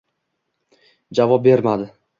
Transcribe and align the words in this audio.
Javob 1.21 1.45
bermadi. 1.49 1.91